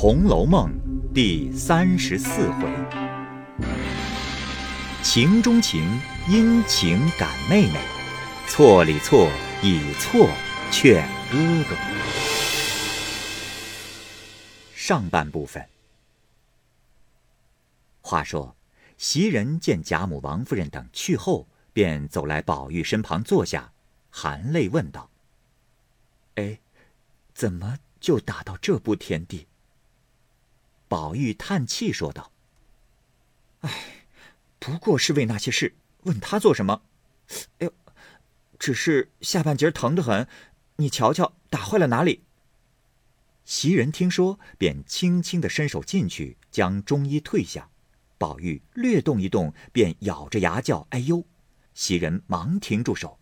[0.00, 0.70] 红楼梦》
[1.12, 2.72] 第三十四回：
[5.02, 5.82] 情中情，
[6.28, 7.80] 因情感妹妹；
[8.46, 9.28] 错里错，
[9.60, 10.28] 以错
[10.70, 11.38] 劝哥
[11.68, 11.76] 哥。
[14.76, 15.68] 上半部分。
[18.00, 18.54] 话说，
[18.98, 23.72] 袭人见贾母、王夫人等去后，便走来宝玉身旁坐下，
[24.10, 25.10] 含泪问道
[26.38, 26.60] ：“哎，
[27.34, 29.48] 怎么就打到这步田地？”
[30.88, 32.32] 宝玉叹气说道
[33.60, 34.06] ：“哎，
[34.58, 35.74] 不过是为那些事，
[36.04, 36.82] 问他做什么？
[37.58, 37.72] 哎呦，
[38.58, 40.26] 只是下半截疼得很，
[40.76, 42.24] 你瞧瞧，打坏了哪里？”
[43.44, 47.68] 袭人听说，便轻轻的伸手进去，将中衣退下。
[48.18, 51.24] 宝玉略动一动，便咬着牙叫：“哎呦！”
[51.72, 53.18] 袭人忙停住手，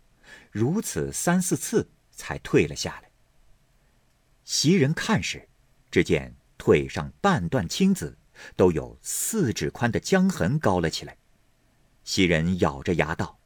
[0.51, 3.11] 如此三四次，才退了下来。
[4.43, 5.47] 袭人看时，
[5.91, 6.35] 只见。
[6.57, 8.17] 腿上半段青紫，
[8.55, 11.17] 都有四指宽的江痕高了起来。
[12.03, 13.39] 袭人咬着牙道：“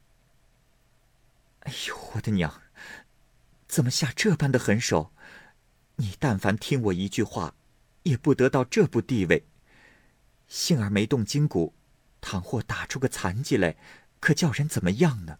[1.60, 2.62] 哎呦，我的娘，
[3.66, 5.12] 怎么下这般的狠手？
[5.96, 7.54] 你但凡听我一句话，
[8.04, 9.46] 也不得到这步地位。
[10.48, 11.74] 幸而没动筋骨，
[12.20, 13.76] 倘或打出个残疾来，
[14.20, 15.38] 可叫人怎么样呢？”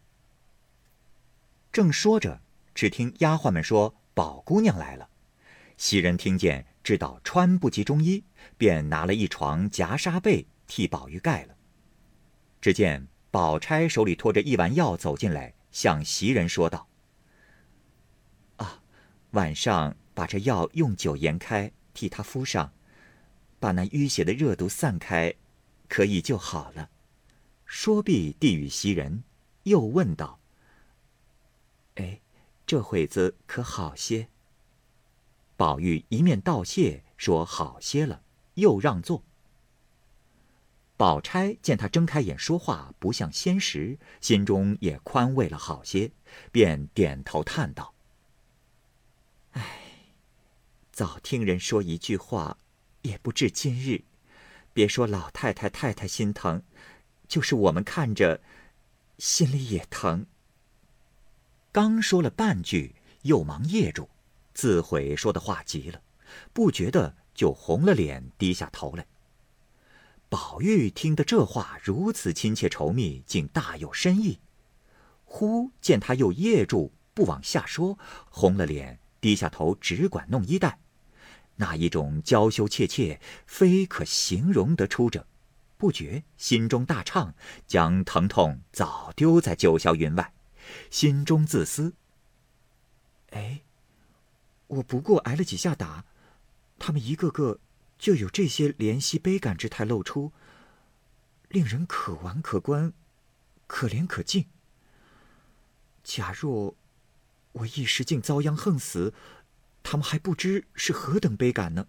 [1.73, 2.41] 正说着，
[2.75, 5.09] 只听丫鬟们说：“宝姑娘来了。”
[5.83, 6.65] 袭人听见。
[6.85, 8.23] 知道穿不及中衣，
[8.57, 11.57] 便拿了一床夹纱被替宝玉盖了。
[12.61, 16.89] 只见宝钗手里托着一碗药走进来，向袭人说道
[18.59, 18.81] ：“啊，
[19.33, 22.73] 晚上把这药用酒研开，替他敷上，
[23.59, 25.35] 把那淤血的热毒散开，
[25.89, 26.91] 可以就好了。”
[27.67, 29.25] 说毕，递与袭人，
[29.65, 30.39] 又问道
[31.97, 32.21] ：“哎，
[32.67, 34.29] 这会子可好些？”
[35.63, 38.25] 宝玉一面道谢，说好些了，
[38.55, 39.23] 又让座。
[40.97, 46.11] 宝钗见他睁开眼说话不像先时，心中也宽慰了好些，
[46.51, 47.95] 便点头叹道
[49.55, 49.79] ：“唉，
[50.91, 52.59] 早听人说一句话，
[53.03, 54.03] 也不至今日。
[54.73, 56.65] 别说老太太太太心疼，
[57.29, 58.43] 就是我们看着，
[59.17, 60.27] 心里也疼。”
[61.71, 64.09] 刚说了半句，又忙噎住。
[64.55, 66.01] 自悔说的话急了，
[66.53, 69.07] 不觉得就红了脸，低下头来。
[70.29, 74.39] 宝玉听得这话如此亲切稠密，竟大有深意。
[75.25, 77.99] 忽见他又噎住，不往下说，
[78.31, 80.79] 红了脸，低下头，只管弄衣带，
[81.57, 85.27] 那一种娇羞怯怯，非可形容得出者。
[85.77, 87.35] 不觉心中大畅，
[87.67, 90.33] 将疼痛早丢在九霄云外，
[90.91, 91.93] 心中自私。
[93.31, 93.63] 哎。
[94.73, 96.07] 我不过挨了几下打，
[96.79, 97.61] 他们一个个
[97.99, 100.33] 就有这些怜惜悲感之态露出，
[101.51, 102.95] 令人可玩可观，
[103.67, 104.47] 可怜可敬。
[106.03, 106.75] 假若
[107.53, 109.13] 我一时竟遭殃横死，
[109.83, 111.87] 他们还不知是何等悲感呢。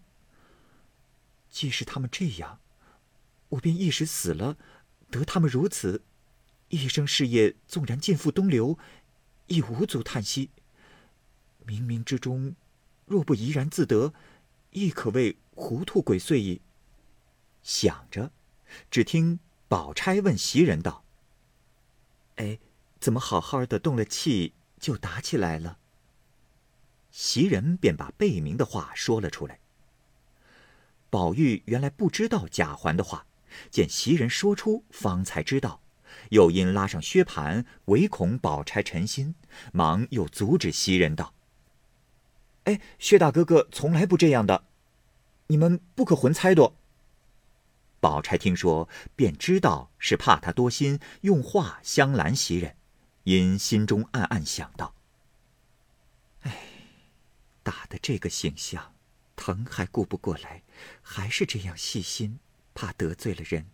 [1.48, 2.60] 既是他们这样，
[3.48, 4.58] 我便一时死了，
[5.10, 6.02] 得他们如此，
[6.68, 8.78] 一生事业纵然尽付东流，
[9.46, 10.50] 亦无足叹息。
[11.66, 12.54] 冥冥之中。
[13.06, 14.12] 若不怡然自得，
[14.70, 16.60] 亦可谓糊涂鬼祟矣。
[17.62, 18.30] 想着，
[18.90, 19.38] 只听
[19.68, 21.04] 宝钗问袭人道
[22.36, 22.58] ：“哎，
[23.00, 25.78] 怎么好好的动了气，就打起来了？”
[27.10, 29.60] 袭人便把贝明的话说了出来。
[31.10, 33.26] 宝玉原来不知道贾环的话，
[33.70, 35.80] 见袭人说出，方才知道，
[36.30, 39.34] 又因拉上薛蟠，唯恐宝钗沉心，
[39.72, 41.33] 忙又阻止袭人道。
[42.64, 44.64] 哎，薛大哥哥从来不这样的，
[45.48, 46.76] 你们不可混猜度。
[48.00, 52.76] 宝钗听说，便知道是怕他多心，用话相拦袭人，
[53.24, 54.94] 因心中暗暗想到：
[56.42, 56.66] 哎，
[57.62, 58.94] 打的这个形象，
[59.36, 60.62] 疼还顾不过来，
[61.02, 62.38] 还是这样细心，
[62.74, 63.66] 怕得罪了人。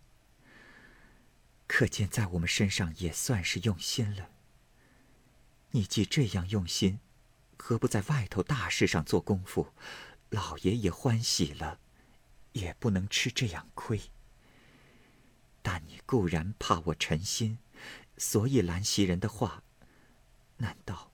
[1.67, 4.29] 可见在我们身上也算是用心了。
[5.71, 6.99] 你既这样用心。
[7.63, 9.71] 何不在外头大事上做功夫？
[10.31, 11.79] 老爷也欢喜了，
[12.53, 14.01] 也不能吃这样亏。
[15.61, 17.59] 但你固然怕我沉心，
[18.17, 19.61] 所以兰袭人的话。
[20.57, 21.11] 难道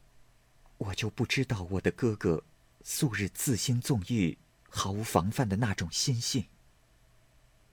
[0.77, 2.45] 我就不知道我的哥哥
[2.81, 4.37] 素日自心纵欲、
[4.69, 6.45] 毫无防范的那种心性？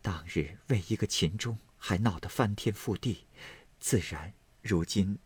[0.03, 3.29] 当日为一个秦钟还闹得翻天覆地，
[3.79, 5.17] 自然如今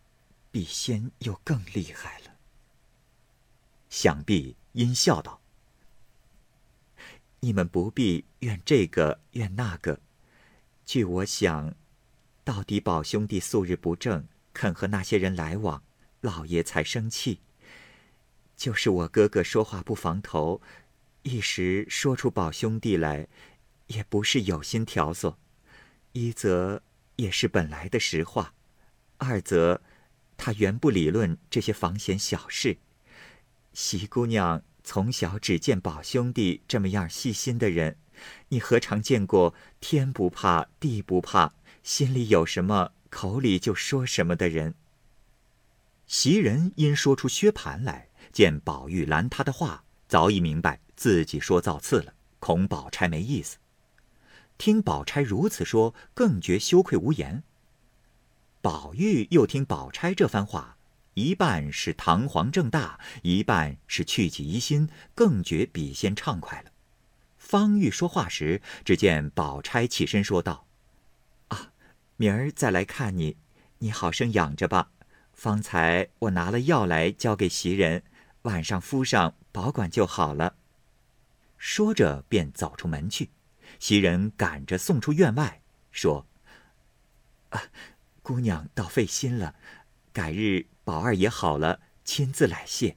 [0.51, 2.28] 比先又更厉害了。
[3.91, 5.41] 想必因笑道
[7.41, 10.01] ：“你们不必怨这个怨那个。
[10.85, 11.75] 据我想，
[12.45, 15.83] 到底宝兄弟素日不正，肯和那些人来往，
[16.21, 17.41] 老爷才生气。
[18.57, 20.61] 就是我哥哥说话不防头，
[21.23, 23.29] 一时说出宝兄弟来，
[23.87, 25.37] 也不是有心挑唆。
[26.13, 26.83] 一则
[27.17, 28.55] 也是本来的实话，
[29.19, 29.81] 二则
[30.37, 32.79] 他原不理论这些房闲小事。
[33.81, 37.97] 席姑娘从小只见宝兄弟这么样细心的人，
[38.49, 41.53] 你何尝见过天不怕地不怕，
[41.85, 44.75] 心里有什么口里就说什么的人？
[46.09, 53.59] 袭人因说出薛蟠来，见宝玉拦他的话，早已明白自己说造次了，恐宝钗没意思。
[54.59, 57.45] 听宝钗如此说，更觉羞愧无言。
[58.61, 60.78] 宝玉又听宝钗这番话。
[61.19, 66.71] 一半是堂皇正大，一半是去己疑心，更觉笔仙畅快了。
[67.37, 70.69] 方玉说话时，只见宝钗起身说道
[71.49, 71.73] ：“啊，
[72.17, 73.37] 明儿再来看你，
[73.79, 74.93] 你好生养着吧。
[75.33, 78.05] 方才我拿了药来交给袭人，
[78.43, 80.55] 晚上敷上，保管就好了。”
[81.59, 83.31] 说着便走出门去。
[83.81, 86.25] 袭人赶着送出院外，说
[87.51, 87.61] ：“啊，
[88.23, 89.57] 姑娘倒费心了，
[90.13, 92.97] 改日。”宝二爷好了，亲自来谢。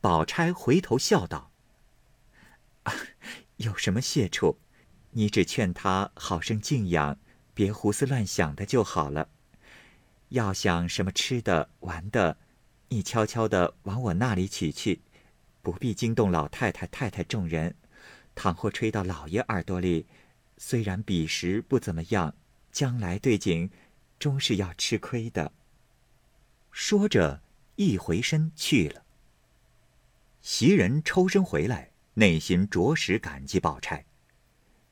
[0.00, 1.50] 宝钗回头笑道：“，
[3.58, 4.60] 有什么谢处？
[5.10, 7.18] 你只劝他好生静养，
[7.54, 9.30] 别胡思乱想的就好了。
[10.28, 12.36] 要想什么吃的、玩的，
[12.90, 15.00] 你悄悄的往我那里取去，
[15.60, 17.74] 不必惊动老太太、太太众人。
[18.36, 20.06] 倘或吹到老爷耳朵里，
[20.56, 22.36] 虽然彼时不怎么样，
[22.70, 23.68] 将来对景，
[24.20, 25.50] 终是要吃亏的。”
[26.76, 27.40] 说着，
[27.76, 29.04] 一回身去了。
[30.40, 34.04] 袭人抽身回来，内心着实感激宝钗。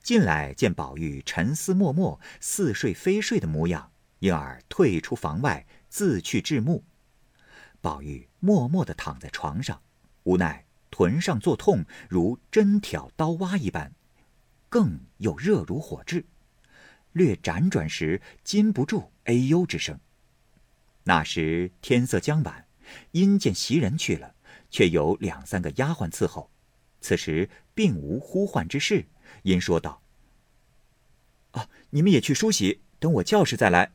[0.00, 3.90] 进来见宝玉沉思默默、似睡非睡的模样，
[4.20, 6.84] 因而退出房外，自去治目。
[7.80, 9.82] 宝玉默默地躺在床上，
[10.22, 13.92] 无奈臀上作痛，如针挑刀挖一般，
[14.68, 16.24] 更又热如火炙。
[17.10, 19.98] 略辗转时，禁不住哎呦之声。
[21.04, 22.66] 那时天色将晚，
[23.10, 24.34] 因见袭人去了，
[24.70, 26.50] 却有两三个丫鬟伺候。
[27.00, 29.04] 此时并无呼唤之事，
[29.42, 30.00] 因说道
[31.50, 33.92] ：“啊，你们也去梳洗，等我叫时再来。”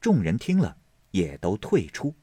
[0.00, 0.76] 众人听了，
[1.12, 2.14] 也都退出。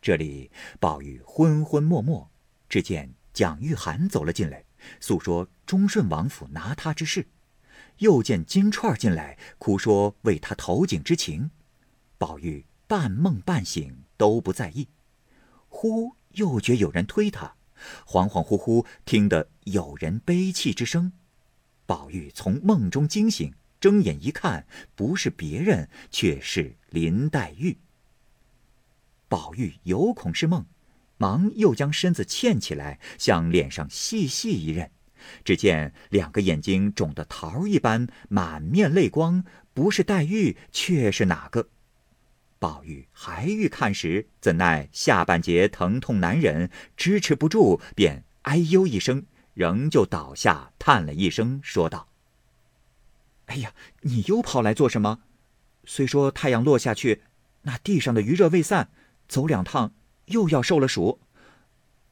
[0.00, 2.30] 这里宝玉昏昏默默，
[2.68, 4.64] 只见蒋玉菡走了进来，
[5.00, 7.22] 诉说忠顺王府拿他之事；
[7.98, 11.50] 又见金钏进来，哭说为他投井之情。
[12.18, 14.88] 宝玉半梦半醒，都不在意。
[15.68, 17.56] 忽又觉有人推他，
[18.06, 21.12] 恍恍惚惚听得有人悲泣之声。
[21.86, 27.76] 宝玉从梦中惊醒，睁眼一看，不是别人，却是林黛玉。
[29.28, 30.64] 宝玉有恐是梦，
[31.18, 34.90] 忙又将身子欠起来，向脸上细细一认，
[35.44, 39.44] 只见两个眼睛肿得桃一般，满面泪光，
[39.74, 41.68] 不是黛玉，却是哪个？
[42.64, 52.08] 宝玉还欲看时，怎奈下半截疼痛难忍，支持不住，便哎呦一声，仍旧倒下，叹了一声，说道
[53.52, 55.20] ：“哎呀，你又跑来做什么？
[55.84, 57.24] 虽说太阳落下去，
[57.64, 58.88] 那地上的余热未散，
[59.28, 59.92] 走两趟
[60.28, 61.20] 又要受了暑。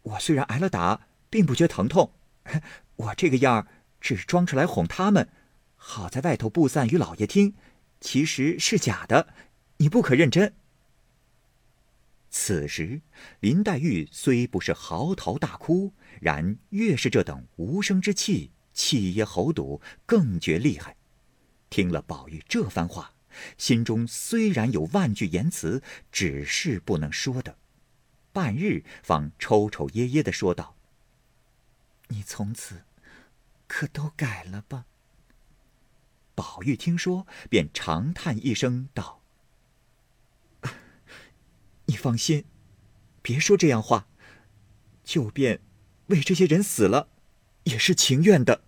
[0.03, 2.13] 我虽然挨了打，并不觉疼痛，
[2.97, 3.69] 我这个样儿
[4.03, 5.31] 只装出来哄他们，
[5.77, 7.55] 好在外头布散与老爷听，
[8.03, 9.29] 其实是假的。”
[9.79, 10.55] 你不可认真。
[12.31, 13.03] 此时，
[13.41, 20.97] 林黛玉虽不是嚎啕大哭，然越是这等无声之气，气噎喉堵，更觉厉害。
[21.69, 23.15] 听了宝玉这番话，
[23.59, 27.59] 心中虽然有万句言辞，只是不能说的。
[28.33, 30.77] 半日，方抽抽噎噎的说道
[32.09, 32.85] ：“你从此
[33.67, 34.87] 可都改了吧？”
[36.35, 39.22] 宝玉听说，便长叹一声道。
[41.87, 42.45] 你放心，
[43.21, 44.07] 别说这样话。
[45.05, 45.61] 就便
[46.07, 47.09] 为这些人死了，
[47.65, 48.63] 也是情愿的。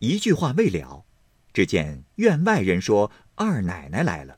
[0.00, 1.04] 一句话未了，
[1.52, 4.36] 只见院外人说二奶奶来了，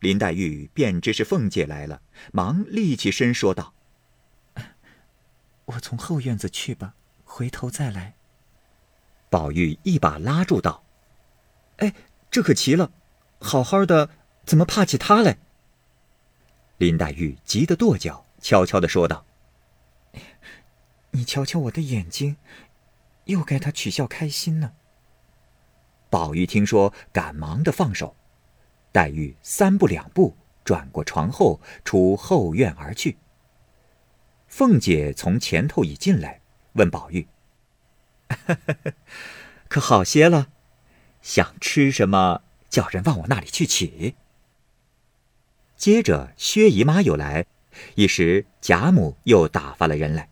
[0.00, 3.72] 林黛玉便知是凤姐来了，忙立起身说道
[5.64, 6.94] ：“我从后院子去吧，
[7.24, 8.14] 回头再来。”
[9.30, 10.84] 宝玉一把拉住道
[11.78, 11.94] ：“哎，
[12.30, 12.92] 这可奇了，
[13.40, 14.10] 好好的，
[14.44, 15.38] 怎么怕起他来？”
[16.78, 19.26] 林黛玉急得跺脚，悄悄的说道
[21.10, 22.36] ：“你瞧瞧我的眼睛，
[23.24, 24.72] 又该他取笑开心呢。
[26.08, 28.14] 宝玉听说，赶忙的放手。
[28.92, 33.18] 黛玉三步两步转过床后，出后院而去。
[34.46, 36.40] 凤姐从前头已进来，
[36.74, 37.26] 问宝玉
[39.68, 40.48] ：“可好些了？
[41.22, 44.14] 想吃什么，叫人往我那里去取。”
[45.78, 47.46] 接着薛姨妈又来，
[47.94, 50.28] 一时贾母又打发了人来。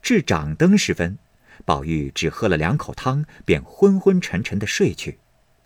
[0.00, 1.18] 至掌灯时分，
[1.64, 5.18] 宝玉只喝了两口汤，便昏昏沉沉的睡去。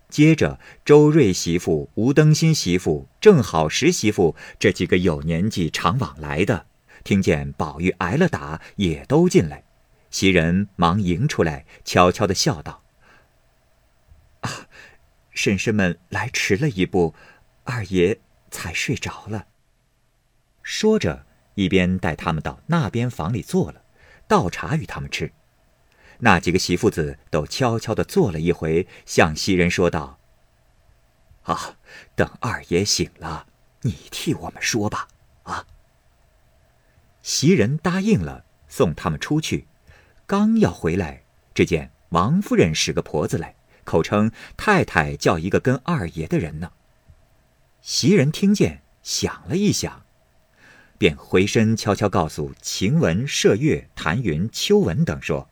[0.09, 6.67] 接着周瑞媳妇、吴登新媳妇、正好十媳妇这几个有年纪、常往来的，
[7.05, 9.63] 听见宝玉挨了打，也都进来。
[10.11, 12.83] 袭人忙迎出来，悄悄的笑道
[14.41, 14.67] ：“啊，
[15.31, 17.15] 婶婶们来迟了一步，
[17.65, 19.47] 二爷才睡着了。”
[20.63, 23.83] 说着，一边带他们到那边房里坐了。
[24.29, 25.31] 倒茶与他们吃，
[26.21, 30.19] 那几个媳妇子都悄悄的坐了一回，向袭人说道
[31.45, 31.77] ：“啊，
[32.15, 33.47] 等二爷醒了，
[33.83, 35.09] 你替我们说吧。”
[35.45, 35.67] 啊。
[37.21, 39.67] 袭人答应了，送他们出去，
[40.27, 43.55] 刚要回来，只见王夫人使个婆子来，
[43.85, 46.73] 口称太太叫一个跟二爷的人呢。
[47.83, 50.05] 袭人听见，想了一想。
[50.99, 55.49] 便回身悄悄告诉晴雯、麝月、谭云、秋纹等说：“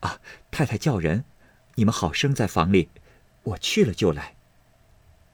[0.00, 0.18] 啊，
[0.50, 1.26] 太太叫人，
[1.74, 2.88] 你们好生在房里，
[3.42, 4.34] 我去了就来。”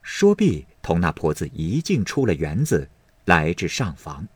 [0.03, 2.89] 说毕，同那婆子一径出了园子，
[3.23, 4.27] 来至上房。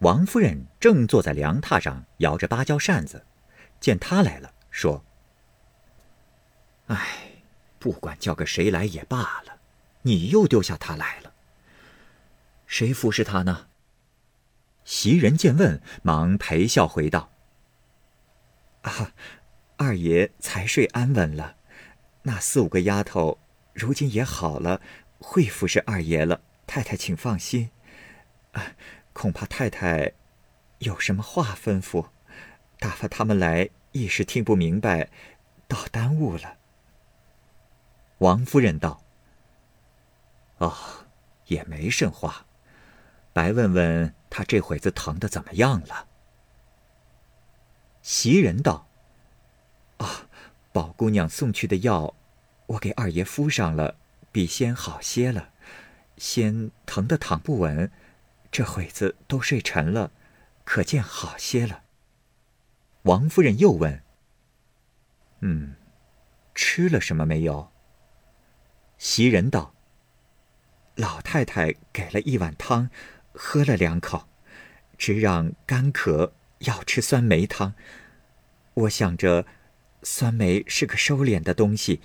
[0.00, 3.24] 王夫人正坐在凉榻上摇着芭蕉扇子，
[3.78, 5.04] 见他来了，说
[6.88, 7.44] ：“哎，
[7.78, 9.59] 不管叫个谁来也罢了，
[10.02, 11.34] 你又丢下他来了。”
[12.66, 13.66] 谁服侍他呢？
[14.84, 17.32] 袭人见问，忙陪笑回道
[18.82, 19.12] ：“啊，
[19.76, 21.56] 二爷才睡安稳了，
[22.22, 23.38] 那四五个丫头
[23.72, 24.80] 如今也好了，
[25.18, 26.40] 会服侍二爷了。
[26.66, 27.70] 太太请放心。
[28.52, 28.74] 啊，
[29.12, 30.12] 恐怕太太
[30.78, 32.06] 有什么话吩咐，
[32.78, 35.10] 打发他们来一时听不明白，
[35.66, 36.56] 倒耽误了。”
[38.18, 39.02] 王夫人道
[40.60, 40.74] ：“哦，
[41.48, 42.46] 也没甚话。”
[43.34, 46.08] 白问问他这会子疼的怎么样了？
[48.02, 48.88] 袭人道
[49.98, 50.26] ：“啊，
[50.72, 52.14] 宝姑娘送去的药，
[52.66, 53.96] 我给二爷敷上了，
[54.32, 55.50] 比先好些了。
[56.16, 57.90] 先疼得躺不稳，
[58.50, 60.10] 这会子都睡沉了，
[60.64, 61.84] 可见好些了。”
[63.02, 64.02] 王夫人又问
[65.40, 65.76] ：“嗯，
[66.54, 67.70] 吃了什么没有？”
[68.98, 69.72] 袭人道
[71.00, 72.90] ：“老太太给了一碗汤。”
[73.32, 74.28] 喝了两口，
[74.98, 77.74] 只嚷干渴，要吃酸梅汤。
[78.74, 79.46] 我想着，
[80.02, 82.00] 酸梅是个收敛的东西，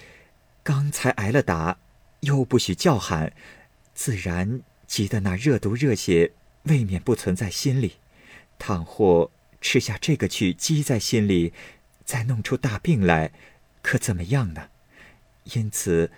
[0.64, 1.80] 刚才挨了打，
[2.22, 3.34] 又不许叫喊，
[3.96, 6.34] 自然急得那热毒热血
[6.66, 7.96] 未免不存在心里。
[8.60, 11.54] 倘或吃下这个去积在心里，
[12.06, 13.32] 再弄出大病来，
[13.82, 14.70] 可怎么样呢？
[15.56, 16.12] 因此，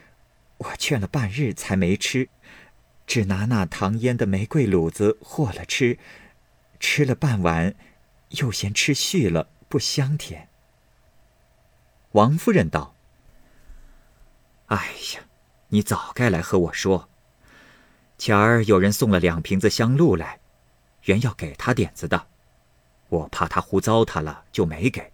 [0.57, 2.27] 我劝了半日才没吃。
[3.07, 5.97] 只拿那糖腌的玫瑰卤子和了吃，
[6.77, 7.73] 吃了半碗，
[8.31, 10.49] 又嫌吃续了不香甜。
[12.11, 12.95] 王夫人道
[14.67, 14.75] ：“哎
[15.15, 15.21] 呀，
[15.69, 17.09] 你早该来和我说。
[18.17, 20.39] 前儿有人送了两瓶子香露来，
[21.03, 22.27] 原要给他点子的，
[23.07, 25.13] 我怕他胡糟蹋了，就没给。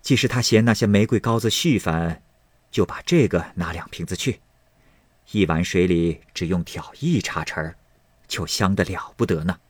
[0.00, 2.22] 即使他嫌那些玫瑰膏子絮烦，
[2.70, 4.40] 就把这个拿两瓶子去。”
[5.32, 7.76] 一碗水里只用挑一茶匙儿，
[8.26, 9.60] 就香得了不得呢。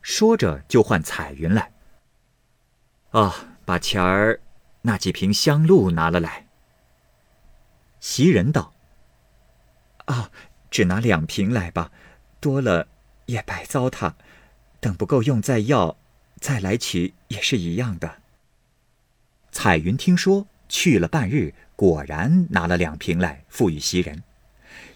[0.00, 1.72] 说着就唤彩云来。
[3.10, 4.40] 啊，把前儿
[4.80, 6.46] 那几瓶香露拿了来。
[8.00, 8.74] 袭人道
[10.06, 10.30] ：“啊，
[10.70, 11.92] 只拿两瓶来吧，
[12.40, 12.88] 多了
[13.26, 14.14] 也白糟蹋。
[14.80, 15.96] 等不够用再要，
[16.40, 18.22] 再来取也是一样的。”
[19.52, 21.52] 彩云听说，去了半日。
[21.76, 24.22] 果然拿了两瓶来，付与袭人。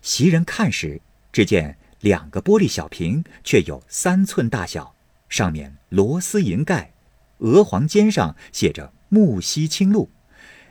[0.02, 1.00] 袭人看时，
[1.32, 4.94] 只见两个玻璃小瓶，却有三寸大小，
[5.28, 6.92] 上面螺丝银盖，
[7.38, 10.10] 鹅黄尖上写着“木樨清露”，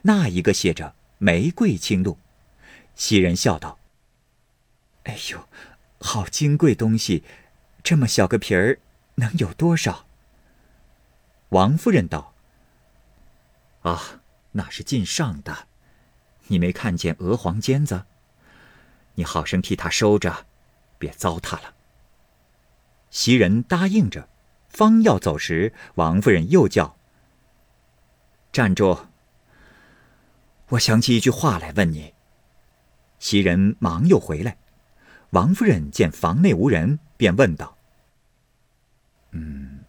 [0.03, 2.17] 那一个写着“玫瑰清露”。
[2.95, 3.77] 袭人笑道
[5.03, 5.49] ：“哎呦，
[5.99, 7.23] 好金贵东西，
[7.83, 8.79] 这么小个瓶儿，
[9.15, 10.07] 能有多少？”
[11.49, 12.33] 王夫人道
[13.83, 14.21] ：“啊，
[14.55, 15.67] 那是进上的。”
[16.47, 18.05] 你没看见鹅黄尖子？
[19.15, 20.45] 你好生替他收着，
[20.99, 21.73] 别糟蹋了。
[23.09, 24.29] 袭人答应着，
[24.69, 26.97] 方要走时，王夫人又叫
[28.53, 29.07] ：“站住！
[30.69, 32.13] 我想起一句话来问你。”
[33.17, 34.57] 袭人忙又回来，
[35.31, 37.77] 王夫人见房内无人，便问道
[39.31, 39.83] ：“嗯，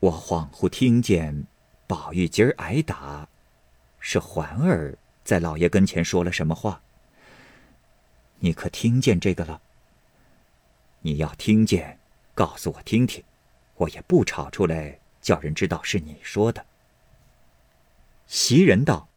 [0.00, 1.46] 我恍惚听见
[1.86, 3.28] 宝玉今儿挨打，
[4.00, 6.82] 是环儿在老爷跟前说了什么话？
[8.40, 9.60] 你可听见这个了？
[11.02, 11.98] 你要听见，
[12.34, 13.22] 告诉我听听。”
[13.80, 16.66] 我也不吵出来，叫人知道是你说的。
[18.26, 19.08] 袭人道：“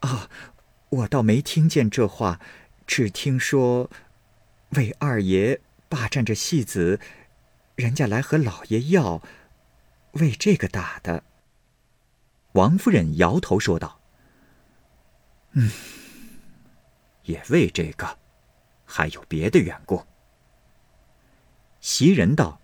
[0.00, 0.30] 啊，
[0.88, 2.40] 我倒没听见这话，
[2.86, 3.90] 只听说
[4.70, 6.98] 为二爷霸占着戏子，
[7.76, 9.22] 人家来和老爷要，
[10.12, 11.24] 为这个打的。”
[12.52, 14.00] 王夫人摇头说道
[15.52, 15.70] ：“嗯，
[17.24, 18.18] 也为这个，
[18.84, 20.04] 还有别的缘故。”
[21.80, 22.60] 袭人道。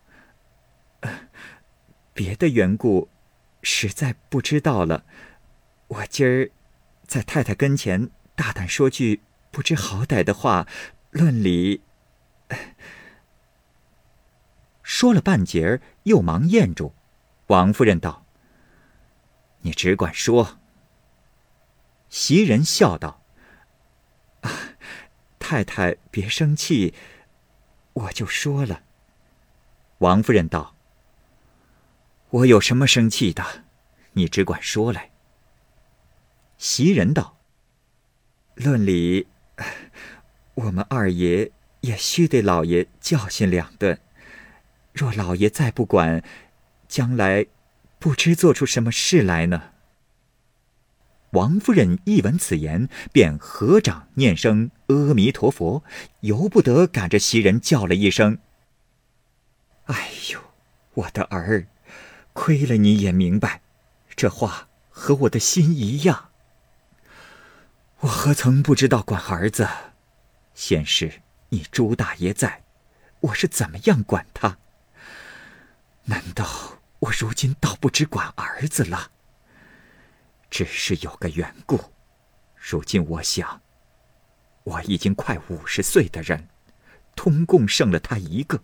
[2.15, 3.09] 别的缘故，
[3.61, 5.05] 实在不知道了。
[5.89, 6.51] 我今儿
[7.07, 10.69] 在太太跟前大胆说句不知好歹的话，
[11.11, 11.83] 论理。
[14.85, 16.95] 说了半截儿，又忙咽住。
[17.49, 18.24] 王夫人道
[19.65, 20.61] ：“你只管说。”
[22.09, 23.21] 袭人笑道
[25.41, 26.95] ：“太太别生气，
[27.93, 28.85] 我就说了。”
[29.99, 30.75] 王夫人道。
[32.31, 33.65] 我有什么生气的？
[34.13, 35.11] 你只管说来。
[36.59, 37.37] 袭人道
[38.55, 39.29] ：“论理，
[40.55, 44.01] 我们二爷也须得老爷教训两顿。
[44.93, 46.23] 若老爷再不管，
[46.89, 47.47] 将来
[48.05, 49.73] 不知做出什么事来呢。”
[51.33, 55.83] 王夫人一闻此言，便合掌念声阿弥陀佛，
[56.21, 58.41] 由不得赶着袭人叫了一声
[59.87, 60.39] ：“哎呦，
[60.93, 61.67] 我的儿！”
[62.35, 63.63] 亏了你也明白，
[64.15, 66.29] 这话和我的心一样。
[68.01, 69.67] 我何曾不知道管儿子？
[70.53, 72.65] 先是你朱大爷在，
[73.21, 74.59] 我是怎么样管他？
[76.05, 76.45] 难道
[77.05, 79.11] 我如今倒不只管儿子了？
[80.49, 81.79] 只是有个缘故。
[82.57, 83.61] 如今我想，
[84.63, 86.49] 我已经快五十岁的人，
[87.15, 88.59] 通共剩了他一个，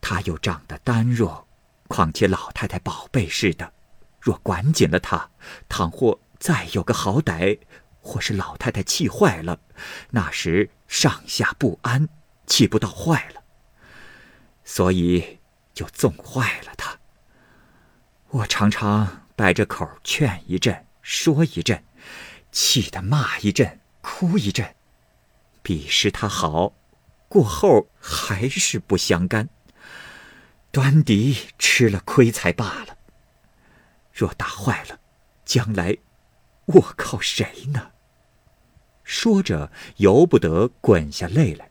[0.00, 1.46] 他又长得单弱。
[1.86, 3.70] 况且老太太宝贝似的，
[4.18, 5.28] 若管紧了她，
[5.68, 7.58] 倘或再有个好歹，
[8.00, 9.60] 或是老太太气坏了，
[10.08, 12.08] 那时上下不安，
[12.46, 13.42] 气不到坏了。
[14.64, 15.40] 所以
[15.74, 16.91] 就纵坏了他。
[18.32, 21.84] 我常常摆着口劝一阵，说一阵，
[22.50, 24.74] 气得骂一阵，哭一阵，
[25.62, 26.72] 彼时他好，
[27.28, 29.50] 过后还是不相干。
[30.70, 32.96] 端敌吃了亏才罢了。
[34.10, 34.98] 若打坏了，
[35.44, 35.98] 将来
[36.64, 37.90] 我靠谁呢？
[39.04, 41.70] 说着，由不得滚下泪来。